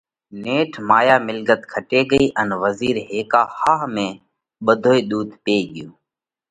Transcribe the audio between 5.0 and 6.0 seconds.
ۮُوڌ پي ڳيو۔